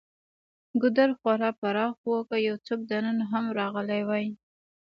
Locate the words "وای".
4.07-4.25